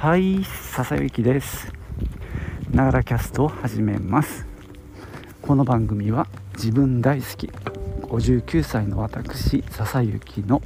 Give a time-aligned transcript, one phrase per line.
[0.00, 1.70] はい笹雪です。
[2.70, 4.46] ながらキャストを始めます。
[5.42, 7.48] この番組は自分大好き
[8.04, 10.62] 59歳の私笹雪の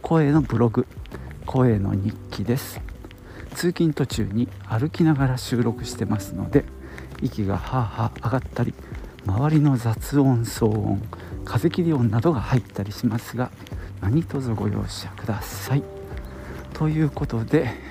[0.00, 0.86] 声のブログ
[1.44, 2.80] 声の日記です。
[3.52, 6.64] 通勤途中に歩きながら収録してますので
[7.20, 8.74] 息がはあはあ上がったり
[9.26, 11.02] 周りの雑音騒音
[11.44, 13.50] 風切り音などが入ったりしますが
[14.00, 15.82] 何卒ご容赦ください。
[16.74, 17.87] ということで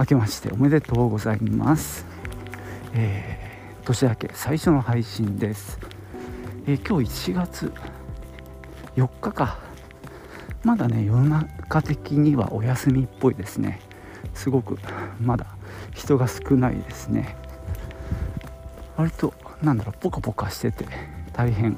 [0.00, 2.06] 明けましておめでとうございます、
[2.94, 5.78] えー、年明け最初の配信です、
[6.66, 7.70] えー、今日1月
[8.96, 9.58] 4日か。
[10.64, 13.80] まだね世の中的にはお休みっぽいですね。
[14.32, 14.78] すごく
[15.20, 15.44] まだ
[15.94, 17.36] 人が少ないですね。
[18.96, 20.86] 割となんだろうポカポカしてて
[21.34, 21.76] 大変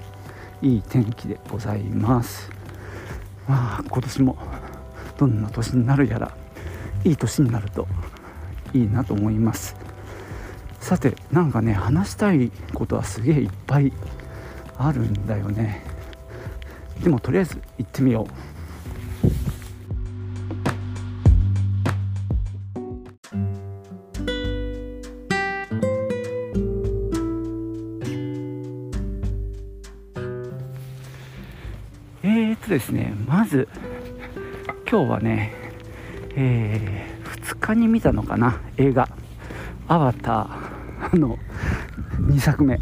[0.63, 2.51] いい天気でございます。
[3.49, 4.39] まあ今年も
[5.19, 6.37] どんな年になるやら
[7.05, 7.89] いい年になると
[8.75, 9.77] いいなと思います。
[10.81, 13.93] さてなんかね話したいことはすげえいっぱい
[14.77, 15.83] あるんだよね。
[17.03, 18.33] でもとりあえず行ってみよう。
[32.25, 33.69] えー、っとですねまず
[34.89, 35.53] 今日はね、
[36.37, 37.12] えー、
[37.53, 38.61] 2日に見たのかな？
[38.79, 39.09] 映画
[39.87, 41.39] 「アバター」の
[42.21, 42.81] 2作目。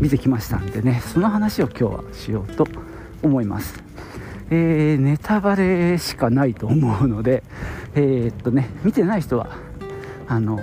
[0.00, 1.02] 見てきましたんでね。
[1.04, 2.66] その話を今日はしようと
[3.22, 3.82] 思います。
[4.50, 7.44] えー、ネタバレしかないと思うので
[7.94, 9.50] えー、っとね見てない人は
[10.26, 10.58] あの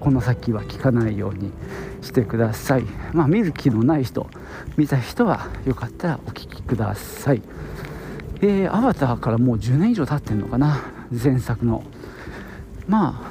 [0.00, 1.52] この先は聞かないように
[2.00, 2.84] してください。
[3.12, 4.26] まあ見る気のない人
[4.76, 7.42] 見た人はよかったらお聞きください。
[8.40, 10.80] えー、アバターからもう10年以上経ってんのかな？
[11.12, 11.84] 前作の。
[12.88, 13.22] ま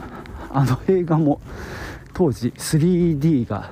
[0.51, 1.41] ああの映画も
[2.13, 3.71] 当時 3D が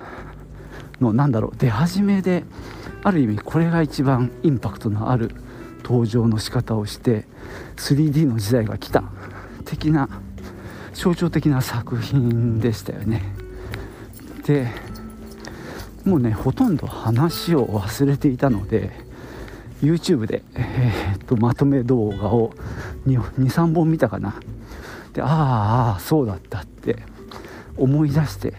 [0.99, 2.43] のなんだろう出始めで
[3.03, 5.31] ある意味これが一番インパクトのある
[5.83, 7.25] 登場の仕方をして
[7.77, 9.03] 3D の時代が来た
[9.65, 10.09] 的な
[10.93, 13.21] 象徴的な作品でしたよね。
[14.45, 14.67] で
[16.05, 18.91] もうねほとんど話を忘れていたので
[19.81, 22.51] YouTube で、えー、っとまとめ動画を
[23.07, 24.35] 23本見たかな。
[25.15, 26.97] でああそうだったって
[27.77, 28.53] 思い出して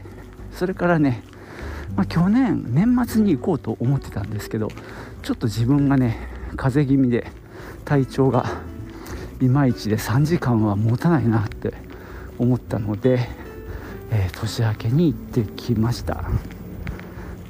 [0.52, 1.22] それからね、
[1.94, 4.68] まあ、去年年末に行こうと思ってたんですけど
[5.22, 6.16] ちょっと自分がね
[6.56, 7.30] 風邪気味で
[7.84, 8.46] 体調が
[9.40, 11.74] いまいちで3時間は持たないなって
[12.38, 13.28] 思ったので、
[14.10, 16.24] えー、年明けに行ってきました。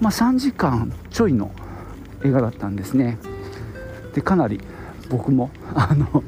[0.01, 1.53] まあ3時間ちょいの
[2.25, 3.19] 映画だったんですね。
[4.15, 4.61] でかなり
[5.09, 6.25] 僕もあの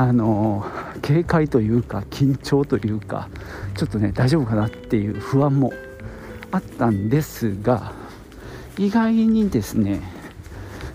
[0.00, 0.64] あの
[1.02, 3.28] 警戒というか緊張というか
[3.76, 5.74] ちょっとね大丈夫かなっていう不安も
[6.50, 7.92] あったんですが
[8.78, 10.00] 意外にですね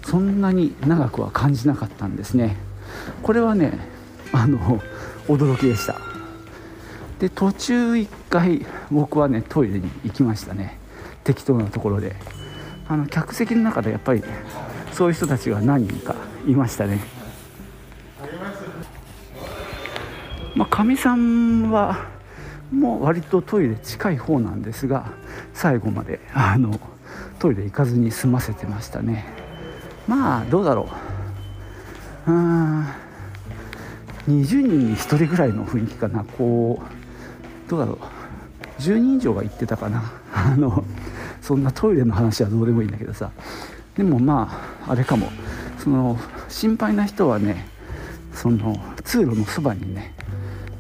[0.04, 2.58] そんなに長くは感じなかったんですね。
[3.22, 3.78] これはね
[4.32, 4.82] あの
[5.28, 6.00] 驚きでした。
[7.20, 10.80] で途中1回僕はねトイレに行きましたね。
[11.24, 12.16] 適当なところで。
[12.88, 14.24] あの客席の中でやっぱり
[14.94, 16.16] そういう人たちが何人か
[16.48, 17.15] いましたね。
[20.76, 22.10] かみさんは
[22.70, 25.14] もう割とトイレ近い方なんですが
[25.54, 26.78] 最後まであの
[27.40, 29.24] トイレ行かずに済ませてましたね。
[30.06, 30.90] まあどうだろ
[32.28, 32.32] う。
[32.32, 32.84] うん。
[34.28, 36.26] 20人に1人ぐらいの雰囲気かな。
[36.26, 38.82] こうどうだろう。
[38.82, 40.12] 10人以上が行ってたかな。
[40.34, 40.84] あの
[41.42, 43.32] そんなトイレの話はどうでもいいんだけどさ。
[43.96, 44.50] でもま
[44.86, 45.30] ああれかも。
[45.80, 46.20] その
[46.50, 47.66] 心配な人はね
[48.34, 48.76] その
[49.06, 50.15] 通路のそばにね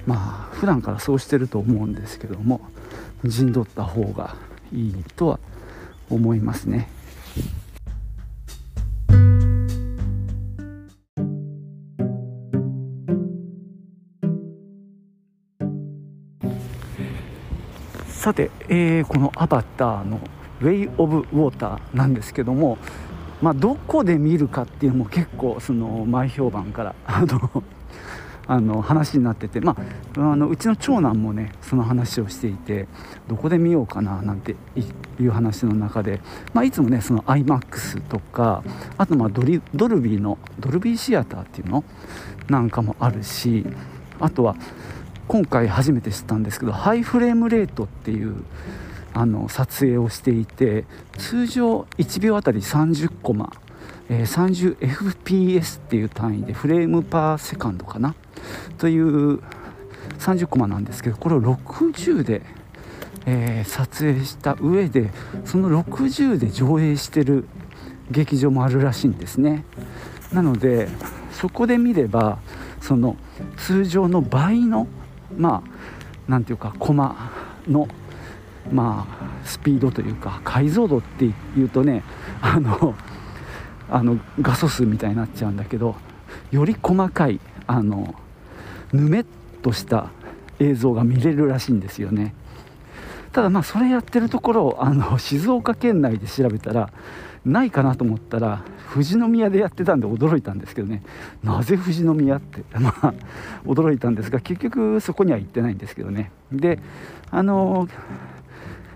[0.05, 2.61] まあ普段からそうしてると思うんですけども
[3.23, 4.35] 陣取った方が
[4.71, 5.39] いいとは
[6.09, 6.89] 思いますね。
[18.25, 20.19] さて、えー、このアバターの
[20.59, 22.79] 「ウェイ・オブ・ウォーター」なんですけども、
[23.39, 27.63] まあ、どこで見るかっていうのも結構その前評判からあの
[28.47, 29.75] あの話になってて、ま
[30.17, 32.87] あ、あのうちの長男もねその話をしていて
[33.27, 34.55] どこで見ようかななんて
[35.19, 36.21] いう話の中で、
[36.53, 38.63] まあ、いつもねその IMAX とか
[38.97, 41.83] あとまあドリドルビーのドルビーシアターっていうの？
[42.49, 43.65] なんかもあるし
[44.19, 44.55] あとは
[45.27, 48.43] 今回初めて知ったんですけどハイフレームレートっていう
[49.13, 50.85] あの撮影をしていて
[51.17, 53.51] 通常1秒あたり30コマ、
[54.09, 58.13] えー、30fps っていう単位で frame per second かな？
[58.77, 59.39] という
[60.19, 62.41] 30コマなんですけどこれを60で、
[63.25, 65.11] えー、撮影した上で
[65.45, 67.47] その60で上映してる
[68.11, 69.65] 劇場もあるらしいんですね。
[70.31, 70.87] なので
[71.31, 72.39] そこで見れば
[72.81, 73.15] その
[73.57, 74.87] 通常の倍の
[75.37, 75.69] まあ
[76.27, 77.31] 何ていうかコマ
[77.67, 77.87] の
[78.71, 81.31] まあスピードというか解像度ってい
[81.63, 82.03] うとね
[82.41, 82.95] あの
[83.89, 85.95] あの画素数みたいになっちゃうんだけど
[86.51, 88.15] より細かいあの
[88.95, 89.25] ぬめっ
[89.61, 90.09] とした
[90.59, 92.33] 映像が見れるらしいんですよね。
[93.31, 96.89] ただまあそれやってるところあの 静岡県内で調べたら
[97.45, 98.63] ないかなと思ったら
[98.93, 101.03] 富士宮でやってたんで驚いたんですけどね。
[101.43, 102.63] なぜ富士宮って？
[102.79, 103.13] まあ
[103.65, 106.31] 驚いたんですが結局そこには行ってないんですけどね。
[106.51, 106.79] で
[107.29, 107.87] あの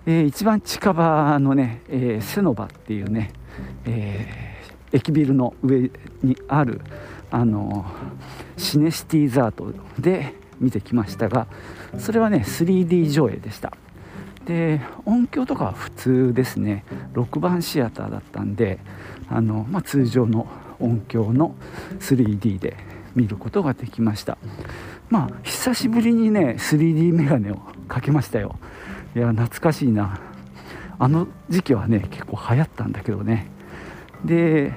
[0.05, 3.31] えー、一番近場のね、えー、セノバっていうね、
[3.85, 5.91] えー、駅ビルの上
[6.23, 6.81] にある
[7.29, 7.85] あの
[8.59, 11.47] シネシティザートで見てきましたが
[11.97, 13.73] それはね 3D 上映でした。
[14.45, 16.83] で音響とかは普通ですね。
[17.13, 18.79] 6番シアターだったんで
[19.29, 20.47] あの、まあ、通常の
[20.79, 21.55] 音響の
[21.99, 22.75] 3D で
[23.15, 24.37] 見ることができました。
[25.09, 27.57] まあ久しぶりにね 3D メガネを
[27.87, 28.57] かけましたよ。
[29.15, 30.19] いや懐かしいな。
[30.97, 33.49] あの時期はね結構流行ったんだけどね。
[34.25, 34.73] で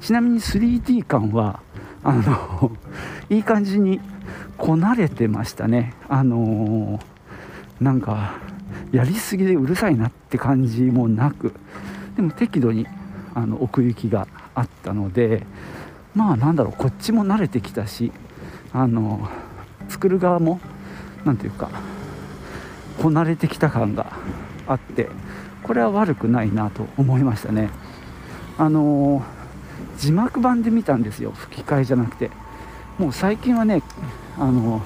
[0.00, 1.60] ちなみに 3D 感は
[2.02, 2.70] あの
[3.28, 4.00] いい感じに
[4.56, 5.94] こなれてましたね。
[6.08, 7.00] あの
[7.80, 8.34] なんか
[8.92, 11.52] やりすぎでうるさいなって感じもなく。
[12.16, 12.86] でも適度に
[13.34, 15.42] あの奥行きがあったので
[16.14, 18.10] まあなんだろうこっちも慣れてきたし
[18.72, 19.28] あの
[19.90, 20.58] 作る側も
[21.26, 21.68] 何ていうか
[23.02, 24.12] こなれてきた感が
[24.66, 25.10] あって
[25.62, 27.68] これは悪くないなと思いましたね。
[28.56, 29.22] あの
[29.98, 31.32] 字幕版で見たんですよ。
[31.32, 32.30] 吹き替えじゃなくて。
[32.98, 33.82] もう最近はね
[34.38, 34.80] あの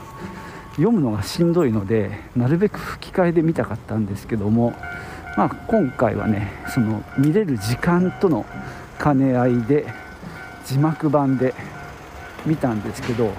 [0.73, 4.75] 読むのがしんどいのでなるべく吹き替えで見たかったんですけども、
[5.37, 8.45] まあ、今回はねその見れる時間との
[9.03, 9.87] 兼ね合いで
[10.67, 11.55] 字幕版で
[12.45, 13.33] 見たんですけど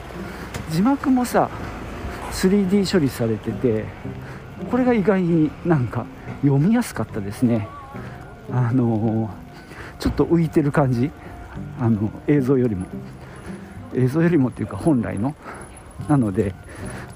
[0.70, 1.50] 字幕もさ
[2.32, 3.86] 3D 処理されてて
[4.70, 6.06] これが意外になんか
[6.44, 7.68] 読みやすかったですね。
[8.52, 9.30] あの
[10.00, 11.12] ちょっと浮いてる感じ。
[11.80, 12.86] あの映像よりも。
[13.94, 15.36] 映像よりもっていうか本来の。
[16.08, 16.54] なので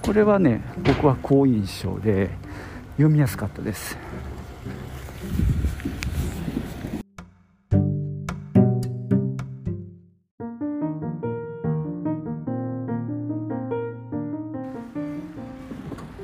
[0.01, 2.29] これはね僕は好印象で
[2.97, 3.97] 読みやすかったです。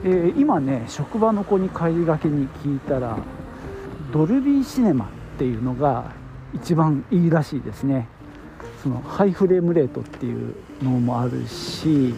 [0.03, 3.17] えー、今ね職場の子に帰りがけに聞いたら
[4.11, 6.11] ドルビーシネマっていうのが
[6.53, 8.07] 一番いいらしいですね。
[8.81, 12.15] そのハイフレームレートっていうのもあるし、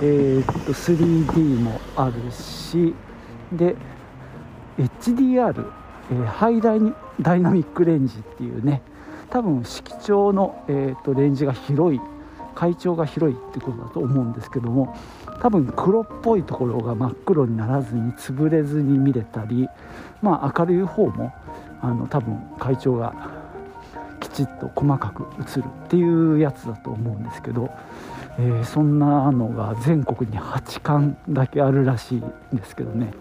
[0.00, 2.94] えー、っと 3D もあるし
[3.52, 3.74] で
[4.78, 5.72] HDR、
[6.10, 6.80] えー、ハイダイ
[7.20, 8.82] ダイナミックレンジっていうね
[9.30, 12.00] 多分色調の、えー、っとレンジが広い
[12.54, 14.96] 会長が広いってことだと思うんですけども
[15.40, 19.68] 多分黒っぽいところが真っ黒にならずに潰れずに見れたり
[20.22, 21.32] まあ明るい方も
[21.80, 23.43] あの多分会長が
[24.34, 27.70] ちっと細かく映るっていうやつだと思うんですけど、
[28.38, 33.14] えー、そんなのが全国に8巻だけあるらしいんですけどね。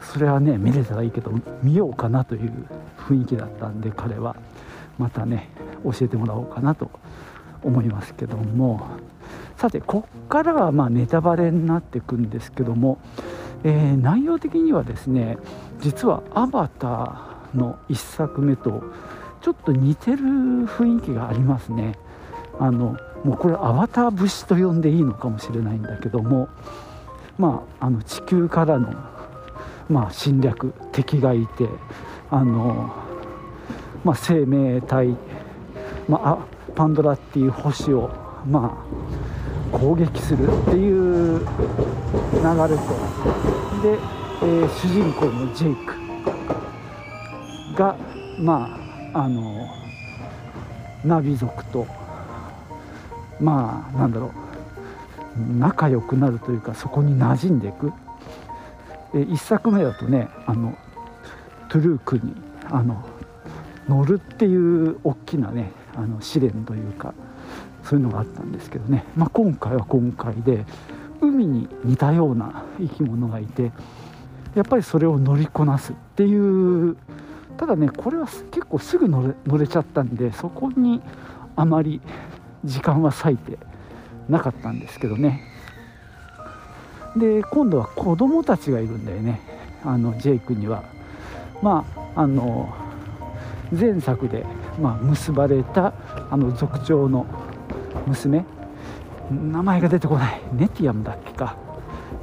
[0.00, 2.52] それはね見れたらいいけど見ようかなという
[3.08, 4.36] 雰囲気だったんで彼は。
[4.98, 5.50] またね
[5.84, 6.90] 教えてもらおうかなと
[7.62, 8.86] 思いますけども。
[9.56, 12.98] さてこっからはまネタバレになっていくんですけども、
[13.64, 15.38] えー、内容的にはですね
[15.80, 18.82] 実は「アバター」の1作目と
[19.46, 21.96] ちょっと似てる雰囲気がありますね。
[22.58, 26.48] あのもうこれアバター節と呼んでいいのかもしれないんだけども。
[27.38, 28.92] まああの地球からの、
[29.88, 31.68] まあ、侵略敵がいて
[32.28, 32.92] あの、
[34.02, 35.16] まあ、生命体、
[36.08, 36.38] まあ、
[36.74, 38.10] パンドラっていう星を、
[38.48, 38.84] ま
[39.72, 41.54] あ、攻撃するっていう流れと。
[43.80, 43.96] で、
[44.42, 45.94] えー、主人公のジェイク
[47.78, 47.94] が
[48.40, 49.68] まああの
[51.04, 51.86] ナビ族と
[53.40, 54.32] まあなんだろ
[55.38, 57.92] う仲良くなるというかそこに馴染んでいく。
[59.14, 60.76] え1作目だとねあの
[61.68, 62.34] トゥルークに
[62.70, 63.04] あの
[63.88, 67.14] 乗るっていう大きなねあの試練というか
[67.84, 70.64] そういうのがあったんですけどね、まあ、今回は今回で
[71.20, 73.72] 海に似たような生き物がいて
[74.54, 76.96] やっぱりそれを乗りこなすっていう
[77.56, 81.00] ただねこれは結構すぐ乗れ乗れちゃったんでそこに
[81.54, 82.00] あまり
[82.64, 83.58] 時間は割いて
[84.28, 85.42] なかったんですけどね。
[87.16, 89.40] で今度は子供たちがいるんだよね。
[89.84, 90.84] あのジェイクには。
[91.62, 91.84] ま
[92.14, 92.74] ああの
[93.72, 94.44] 前作で、
[94.80, 95.92] まあ、結ばれた
[96.30, 97.26] あの族長の
[98.06, 98.44] 娘。
[99.30, 100.40] 名前が出てこない。
[100.52, 101.56] ネティアムだっけか。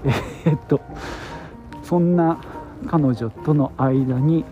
[0.06, 0.80] えー、っと
[1.84, 2.38] そんな
[2.88, 4.46] 彼女との間に、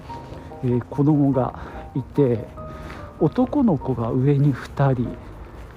[0.63, 1.59] えー、子供が
[1.95, 2.45] いて
[3.19, 5.17] 男の子が上に2人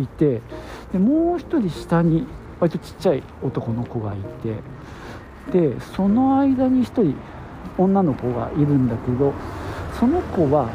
[0.03, 0.41] いて
[0.93, 2.27] でもう1人下に
[2.61, 4.57] 割とちっちゃい男の子がいて
[5.53, 7.15] でその間に1人
[7.77, 9.33] 女の子がいるんだけど
[9.99, 10.71] その子は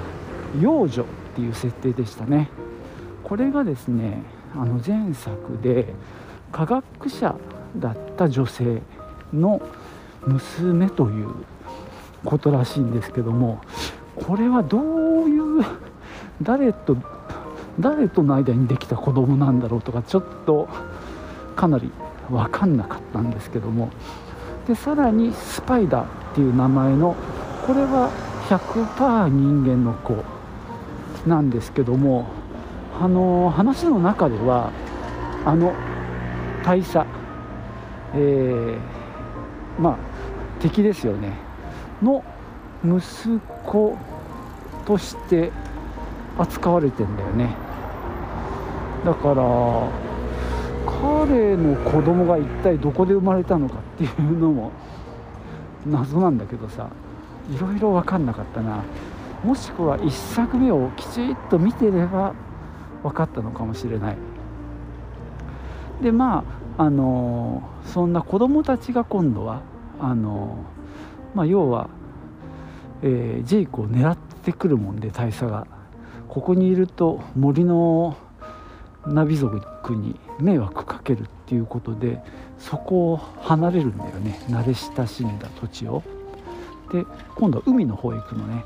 [0.62, 2.50] 幼女っていう設定でしたね。
[3.24, 4.24] これがですね
[4.56, 5.94] あの前作で
[6.52, 7.36] 科学者
[7.78, 8.82] だった女性
[9.32, 9.62] の
[10.26, 11.30] 娘という
[12.26, 13.62] ことらしいんですけども
[14.26, 15.66] これはどういう
[16.42, 16.98] 誰と
[17.80, 20.68] 誰との間にできた子供なんだろうとかちょっと
[21.56, 21.92] かなり
[22.30, 23.90] 分かんなかったんですけども。
[24.68, 27.16] でさらにスパイダーっていう名前の
[27.66, 28.12] これは
[28.50, 30.24] 100%人間の子
[31.28, 32.28] なんですけども
[33.02, 34.72] あの話の中では
[35.44, 35.74] あの
[36.64, 37.06] 大佐、
[38.14, 39.98] えー、まあ
[40.60, 41.34] 敵ですよね。
[42.04, 42.24] の
[42.84, 43.98] 息子
[44.86, 45.52] として
[46.38, 47.56] 扱われてんだよね。
[49.06, 49.44] だから
[50.86, 54.72] 彼の子供が一体どこで生まれたのかっていうのも
[55.86, 56.90] 謎なんだけどさ
[57.50, 58.84] いろいろ分かんなかったな。
[59.44, 62.34] もしくは1作目をきちっと見てれば
[63.04, 64.18] 分かったのかもしれない。
[66.02, 66.44] でま
[66.78, 69.62] ああのそんな子供たちが今度は
[70.00, 70.66] あの
[71.36, 71.90] まあ、要は、
[73.02, 75.68] えー、ジェイクを狙ってくるもんで大佐が
[76.28, 78.18] ここにいると森の
[79.08, 82.22] ナビ族に迷惑かけるっていうことで
[82.60, 84.40] そこを離れるんだよね。
[84.50, 86.04] 慣れ親しんだ土地を。
[86.92, 88.66] で今度は海の方へ行くのね。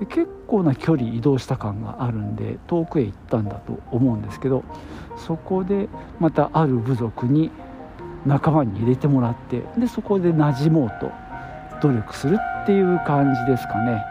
[0.00, 4.62] で結構な距離移動した感があるんで遠くへ行ったんだと思うんですけど
[5.16, 5.88] そこで
[6.20, 7.50] またある部族に
[8.26, 11.25] 仲間に入れてもらってでそこで馴染もうと。
[11.80, 14.04] 努力するっていう感じですかね。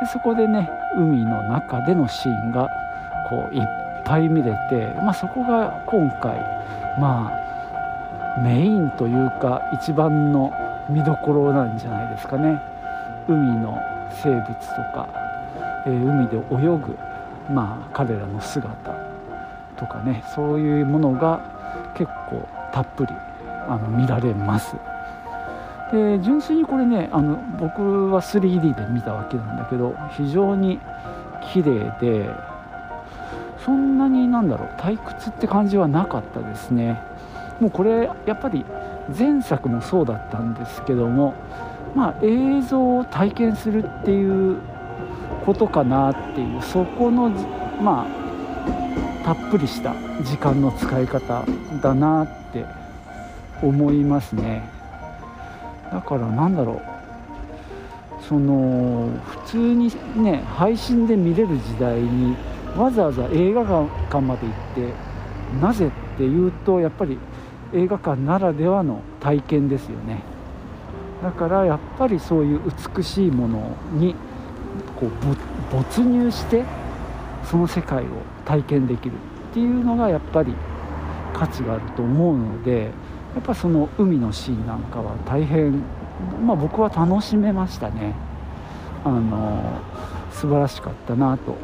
[0.00, 2.68] でそこでね海の中でのシーンが
[3.28, 3.62] こういっ
[4.04, 6.38] ぱい見れて、まあ、そこが今回
[6.98, 10.52] まあメインというか一番の
[10.88, 12.60] 見どころなんじゃないですかね。
[13.28, 13.78] 海の
[14.22, 14.56] 生物と
[14.94, 15.08] か、
[15.86, 16.98] えー、海で泳ぐ
[17.52, 18.92] まあ彼らの姿
[19.76, 21.40] とかねそういうものが
[21.94, 23.12] 結構たっぷり
[23.68, 24.74] あの見られます。
[25.92, 30.78] で純粋にこれねあの僕は 3D で見たわけなんだけど非常に
[31.52, 32.30] 綺麗で
[33.64, 37.00] そんなになんだろう退屈って感じはなかったですね。
[37.60, 38.64] もうこれやっぱり
[39.16, 41.34] 前作もそうだったんですけども
[41.94, 44.58] まあ映像を体験するっていう
[45.44, 47.28] ことかなっていうそこの
[47.82, 51.44] まあたっぷりした時間の使い方
[51.82, 52.64] だなって
[53.62, 54.79] 思いますね。
[55.92, 56.80] だからなんだろう。
[58.28, 62.36] その普通にね配信で見れる時代に
[62.76, 64.92] わざわざ映画館まで行って
[65.60, 67.18] なぜっていうとやっぱり
[67.72, 70.22] 映画館ならではの体験ですよね。
[71.22, 72.60] だからやっぱりそういう
[72.96, 74.14] 美しいものに
[74.98, 75.10] こう
[75.74, 76.64] 没入して
[77.44, 78.06] その世界を
[78.44, 79.14] 体験できる
[79.50, 80.54] っていうのがやっぱり
[81.34, 82.90] 価値があると思うので
[83.34, 85.82] やっぱその海のシーンなんかは大変
[86.44, 88.14] まあ僕は楽しめましたね。
[89.04, 89.80] あの
[90.30, 91.56] 素晴らしかったなと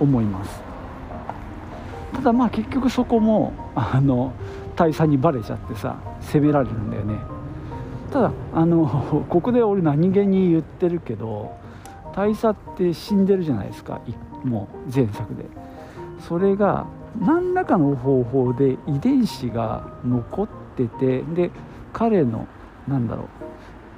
[0.00, 0.62] 思います。
[2.12, 4.32] ただまあ結局そこもあの
[4.76, 7.18] 大佐にバレちゃってさ責められるんだよね。
[8.12, 11.56] ただあのここで俺何気に言ってるけど
[12.14, 14.00] 大佐って死んでるじゃないですか
[14.44, 15.44] もう前作で。
[16.20, 16.86] それが
[17.20, 21.50] 何らかの方法で遺伝子が残っててで
[21.92, 22.46] 彼の
[22.88, 23.44] なんだろう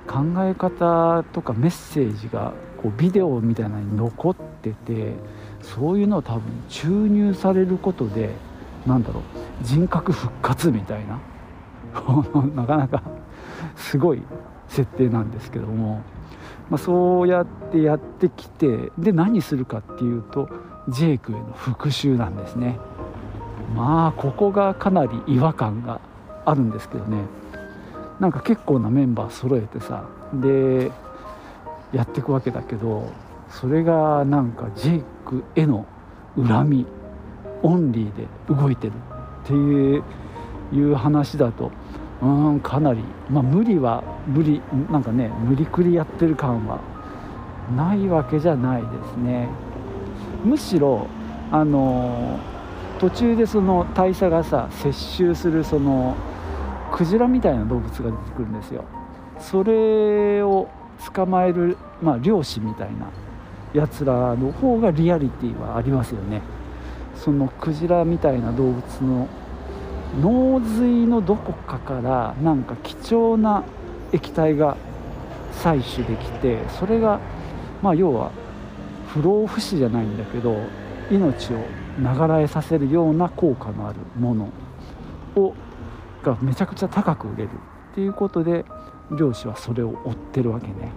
[0.07, 5.15] 考え方とかメッセージがこうビデオみたいなのに残ってて
[5.61, 8.31] そういうのを多分注入されることで
[8.87, 9.23] なんだろう
[9.63, 11.19] 人格復活みたいな
[12.55, 13.03] なかなか
[13.75, 14.23] すごい
[14.69, 16.03] 設定なんですけども、
[16.71, 20.49] まあ、そうやってやってきてで何するかっていうと
[20.89, 22.79] ジェイクへの復讐なんですね。
[23.75, 26.01] まあここがかなり違和感が
[26.47, 27.19] あるんですけどね。
[28.19, 30.91] なんか結構なメンバー揃えてさで
[31.93, 33.11] やっていくわけだけど
[33.51, 35.85] それがなんかジェイクへの
[36.37, 36.87] 恨み
[37.63, 38.93] オンリーで動いてる
[39.45, 41.71] っていう話だと
[42.23, 43.01] うんかなり
[43.31, 46.81] まあ無理は無理なんかね無理くりやってる感は
[47.77, 49.49] ないわけじゃないですね。
[50.45, 51.07] むしろ
[51.51, 52.39] あの
[52.99, 56.17] 途中でその大佐がさ接収するその
[56.97, 58.83] クジラみたいな動物が出てくるんですよ。
[59.39, 60.67] それを
[61.13, 63.11] 捕まえる、まあ、漁師みたいな
[63.75, 66.41] やつらの方がリアリティはありますよね。
[67.15, 69.29] そのクジラみたいな動物の
[70.23, 73.63] 脳髄のどこかからなんか貴重な
[74.13, 74.79] 液体が
[75.53, 77.21] 採取できてそれが
[77.83, 78.31] まあ要は
[79.09, 80.57] 不老不死じゃないんだけど
[81.11, 81.57] 命を
[81.99, 84.49] 流らえさせるような効果のあるもの
[85.37, 85.55] を
[86.31, 87.51] がめちゃくちゃ高く売れる
[87.93, 88.65] っていうことで
[89.17, 90.93] 漁師はそれを追ってるわけね。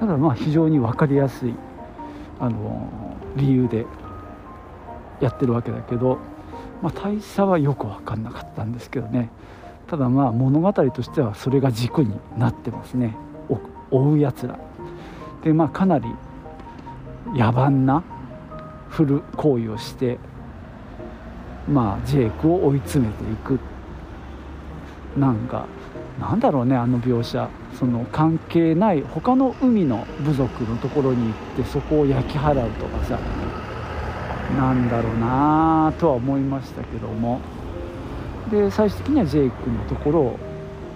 [0.00, 1.54] ただまあ非常に分かりやすい
[2.38, 3.86] あの理由で
[5.20, 6.18] やってるわけだけど、
[6.82, 9.30] まあ、大差はよく分かんなかったんですけどね。
[9.86, 13.16] ただまあ物語としてはそれが軸になってますね。
[13.90, 14.58] 追うやつら。
[15.44, 16.08] でまあかなり
[17.32, 18.02] 野蛮な
[18.88, 20.18] フル行為をして
[21.68, 23.58] まあジェイクを追い詰めていく
[25.16, 25.66] なんか
[26.20, 27.48] なんだろうねあの描写。
[27.78, 33.18] その関係ない他の海の部族のところに行ってそこを焼き払うとかさ
[34.56, 37.40] なんだろうなとは思いましたけども。
[38.50, 40.38] で最終的にはジェイクのところ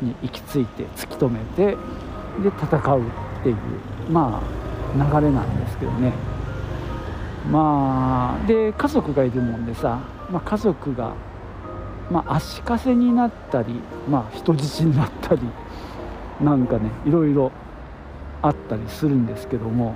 [0.00, 3.56] に行き着いて突き止めてで戦うっていう
[4.08, 6.12] まあ流れなんですけどね。
[7.48, 11.14] まあで家族がいるもんでさ、まあ、家族が、
[12.10, 15.42] まあ、足かせになったり、まあ、人質になったり
[16.40, 17.52] なんかねいろいろ
[18.42, 19.94] あったりするんですけども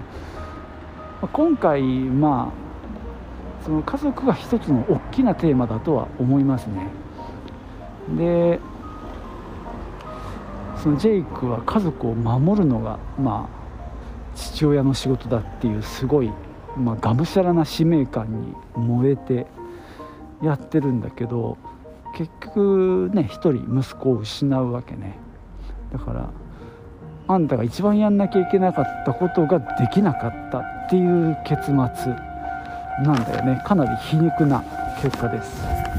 [1.32, 2.64] 今回まあ
[3.64, 6.88] その家族が一つの大きなテーマだとは思いますね。
[8.18, 8.60] で
[10.76, 16.30] そのジェイクは家族を守るのがまあ父親の仕事だっていうすごい
[16.76, 19.46] まあ、がむしゃらな使命感に燃えて
[20.42, 21.56] やってるんだけど
[22.16, 25.16] 結局ね一人息子を失うわけね
[25.92, 26.30] だから
[27.26, 31.74] あんたが一番やんなきゃいけなかったことができなかったっていう結末
[33.02, 34.62] なんだよねかなり皮肉な
[35.00, 35.93] 結果です。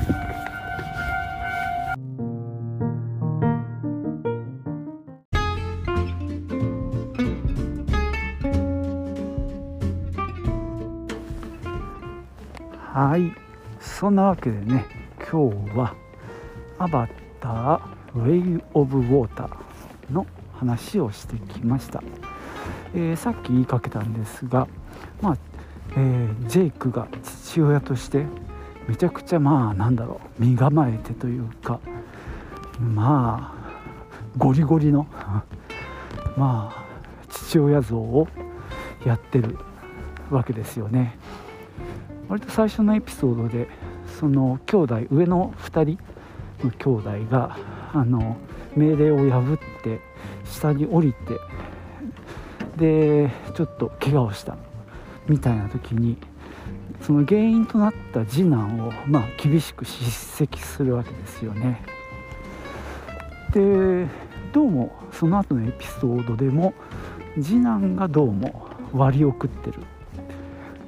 [13.15, 13.33] はい
[13.79, 14.85] そんなわけでね
[15.31, 15.95] 今日は
[16.77, 17.07] 「アバ
[17.39, 17.79] ター・
[18.13, 19.49] ウェイ・オブ・ウォーター」
[20.11, 22.03] の話をしてきました、
[22.93, 24.67] えー、さっき言いかけたんですが
[25.21, 25.37] まあ、
[25.95, 28.25] えー、ジェイクが父親として
[28.85, 31.79] めちゃくちゃまあなんだろう身構えてというか
[32.81, 35.07] まあゴリゴリの
[36.35, 36.83] まあ
[37.29, 38.27] 父親像を
[39.05, 39.57] やってる
[40.29, 41.17] わけですよね。
[42.29, 43.67] 割と最初のエピソードで
[44.19, 46.03] その兄弟上の2人
[46.63, 47.57] の兄弟が
[47.93, 48.37] あの
[48.75, 49.99] 命令を破って
[50.45, 51.39] 下に降りて
[52.77, 54.57] でちょっと怪我をした
[55.27, 56.17] みたいな時に
[57.01, 61.83] その原因となった次男をまあ厳しく叱責するわけですよね。
[63.53, 64.07] で
[64.51, 66.73] どうもその後のエピソードでも
[67.41, 69.79] 次男がどうも割り送ってる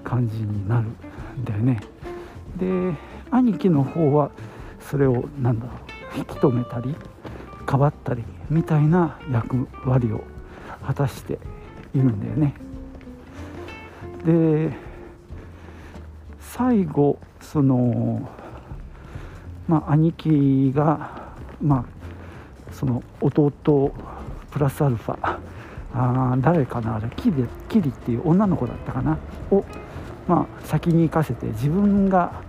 [0.04, 0.88] 感じになる
[1.44, 1.80] だよね。
[2.58, 2.94] で
[3.32, 4.32] 兄貴の方は
[4.80, 5.72] それを何だろ
[6.16, 6.96] う引き止めたり
[7.66, 10.24] かばったりみたいな役割を
[10.86, 11.40] 果たして
[11.94, 12.54] いるんだよね。
[14.26, 14.72] で
[16.40, 18.30] 最後その
[19.68, 23.52] まあ兄貴がまあその弟
[24.52, 25.40] プラスアルファ
[25.94, 29.18] あ誰かなあれキリキリっていう女の子だったかな
[29.52, 29.64] を
[30.28, 32.42] まあ、先に行かせて自分が、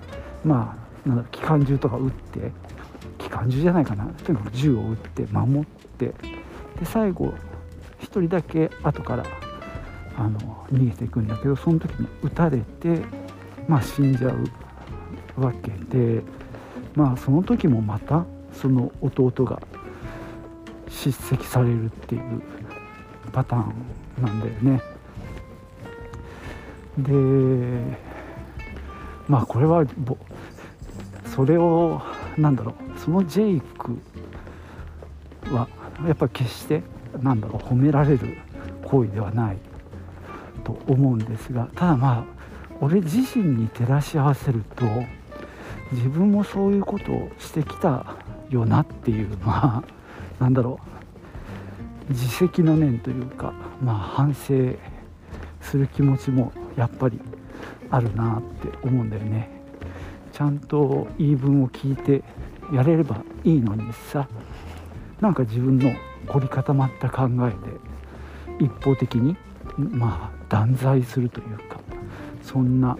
[0.44, 2.52] まあ、なんだ機関銃とか撃って
[3.18, 6.14] 機関銃じゃないかなとにかく銃を撃って守ってで
[6.84, 7.32] 最後
[8.00, 9.24] 1人だけ後から
[10.16, 13.02] あの逃げていくんだけどその時に撃たれて、
[13.68, 14.28] まあ、死んじゃ
[15.36, 16.22] うわけで、
[16.94, 19.62] まあ、その時もまたその弟が
[20.88, 22.42] 叱責されるっていう
[23.30, 23.64] パター
[24.20, 24.97] ンなんだよね。
[26.98, 27.96] で
[29.28, 29.84] まあこれは
[31.34, 32.02] それを
[32.36, 33.96] なんだろうそのジェイク
[35.54, 35.68] は
[36.06, 36.82] やっぱ決して
[37.22, 38.38] なんだろう褒められる
[38.84, 39.58] 行為ではない
[40.64, 42.24] と思うんですがただまあ
[42.80, 44.84] 俺自身に照らし合わせると
[45.92, 48.16] 自分もそういうことをしてきた
[48.50, 49.84] よなっていうま
[50.38, 50.80] あなんだろ
[52.08, 54.74] う自責の念というかまあ反省
[55.60, 57.20] する気持ちもやっぱり
[57.90, 59.50] あるなって思うんだよね。
[60.32, 62.22] ちゃんと言い分を聞いて
[62.72, 64.26] やれればいいのにさ。
[65.20, 65.90] なんか自分の
[66.28, 67.50] 凝り固まった考え
[68.58, 69.36] で一方的に
[69.76, 71.80] まあ断罪するというか
[72.42, 72.96] そんな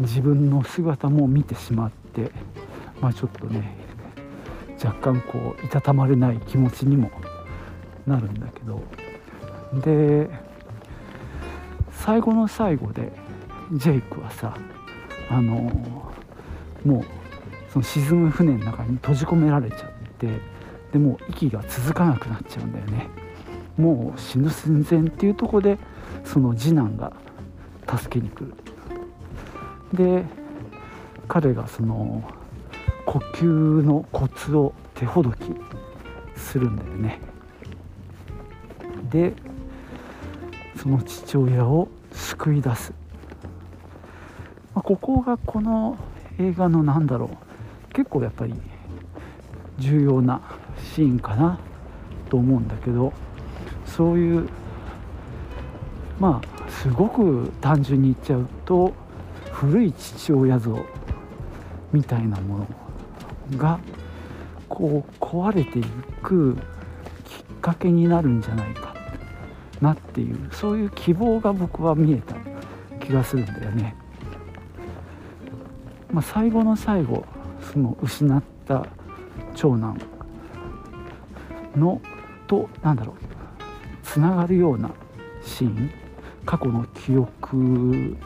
[0.00, 2.30] 自分の姿も見てしまって
[3.00, 3.76] まあちょっとね
[4.82, 7.10] 若干こういたたまれない気持ちにも
[8.06, 8.82] なるんだけど。
[9.74, 10.30] で
[12.04, 13.10] 最後の最後で
[13.72, 14.54] ジェイクはさ
[15.30, 15.54] あの
[16.84, 17.04] もう
[17.72, 20.28] その沈む船の中に閉じ込められちゃって
[20.92, 23.08] でもう息が続かなくなっちゃうんだよね。
[23.78, 25.78] もう死ぬ寸前っていうとこで
[26.24, 27.12] その次男が
[27.88, 28.54] 助けに来る。
[29.94, 30.24] で
[31.26, 32.22] 彼がその
[33.06, 35.38] 呼吸のコツを手ほどき
[36.36, 37.18] するんだよね。
[39.10, 39.32] で
[40.84, 42.92] その父親を救い出す、
[44.74, 45.96] まあ、ここがこの
[46.38, 47.30] 映画のなんだろ
[47.90, 47.94] う。
[47.94, 48.52] 結構やっぱり
[49.78, 50.42] 重要な
[50.94, 51.58] シーンかな
[52.28, 53.14] と思うんだけど
[53.86, 54.48] そういう
[56.20, 58.92] まあすごく単純に言っちゃうと
[59.52, 60.84] 古い父親像
[61.92, 62.68] みたいなもの
[63.56, 63.80] が
[64.68, 65.84] こう壊れてい
[66.22, 66.62] くきっ
[67.62, 68.93] かけになるんじゃないか
[69.84, 72.34] なっていうそういう希望が僕は見えた
[73.04, 73.94] 気がするんだよね。
[76.10, 77.24] まあ、最後の最後
[77.72, 78.86] その失った
[79.54, 80.00] 長男
[81.76, 82.00] の
[82.46, 83.16] となんだろう
[84.04, 84.90] つながるような
[85.42, 85.90] シーン
[86.46, 88.16] 過去の記憶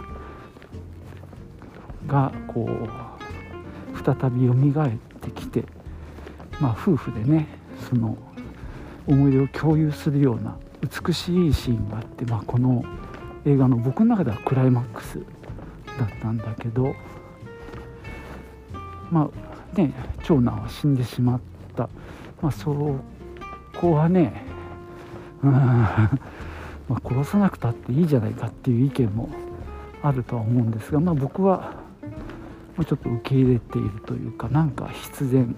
[2.06, 4.90] がこう再び蘇っ
[5.20, 5.64] てきて、
[6.60, 7.46] まあ、夫婦でね
[7.88, 8.18] その
[9.06, 12.84] 思い出を共有するような美しいシーンがあって、まあ、この
[13.44, 15.18] 映画の僕の中ではクライマックス
[15.98, 16.94] だったんだけど
[19.10, 19.30] ま
[19.74, 21.40] あね長男は死んでしまっ
[21.76, 21.88] た、
[22.40, 22.96] まあ、そ
[23.80, 24.44] こはね
[25.42, 26.10] うんま
[26.90, 29.28] あ殺さなくたっていいじゃないかっていう意見も
[30.02, 31.74] あるとは思うんですが、まあ、僕は
[32.86, 35.56] ちょっと受け入れているというかなんか必然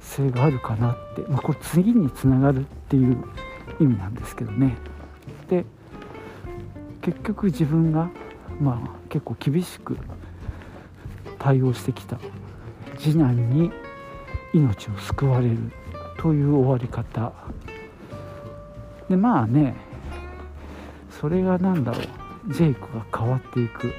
[0.00, 3.22] 性があるかなって、まあ、これ次につながるっていう
[3.80, 4.76] 意味なんですけどね。
[5.48, 5.64] で
[7.02, 8.10] 結局自分が
[8.60, 9.96] まあ結構厳しく
[11.38, 12.18] 対応してきた
[12.98, 13.70] 次男に
[14.52, 15.56] 命を救われる
[16.18, 17.32] という終わり方。
[19.08, 19.76] でまあね
[21.10, 22.52] それが何だろう。
[22.52, 23.92] ジェイクが変わっていく。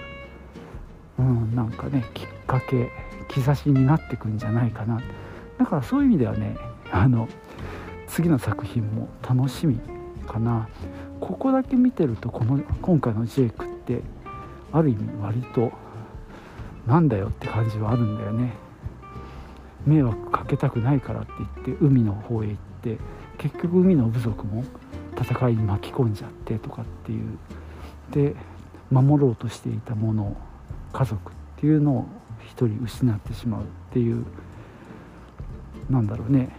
[1.20, 2.92] うんなんかねきっかけ
[3.30, 5.02] 兆しになってくんじゃないかな。
[5.58, 6.58] だからそういう意味ではね
[6.92, 7.28] あの
[8.08, 9.80] 次の作品も楽しみ
[10.26, 10.67] かな。
[11.20, 14.02] ここだけ見てるとこの今回のジェイクって
[14.72, 15.72] ある意味割と
[16.86, 18.54] なんだよって感じはあるんだよね。
[19.86, 21.32] 迷惑かけたくないからって
[21.65, 22.98] 言って海の方へ行って
[23.38, 24.63] 結局海の部族も
[25.20, 27.38] 戦いに巻き込んじゃってとかっていう。
[28.12, 28.36] で
[28.89, 30.38] 守ろうとしていたもの
[30.93, 32.06] 家族っていうのを
[32.46, 34.26] 一人失ってしまうっていう
[35.89, 36.50] なんだろうね。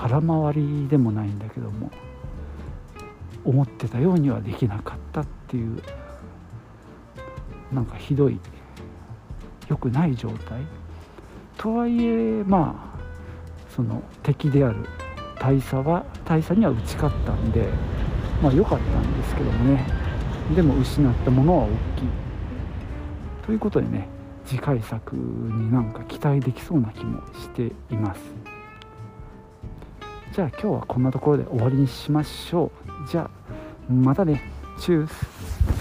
[0.00, 1.90] 空回りでもないんだけども
[3.44, 5.82] 思ってたようにはできなかったっていう
[7.72, 8.38] なんかひどい
[9.68, 10.62] 良くない状態。
[11.58, 12.98] とはいえまあ
[13.74, 14.76] その敵である
[15.40, 17.68] 大佐は大佐には打ち勝ったんで
[18.40, 19.84] まあ良かったんですけどもね。
[20.54, 21.74] でも失ったものは大きい。
[23.44, 24.06] ということでね
[24.46, 28.47] 次回作になんか期待できそうな気もしています。
[30.38, 33.10] じゃあ今日はこんなところで終わりにしましょう。
[33.10, 34.40] じゃあまたね。
[34.78, 35.77] チュース。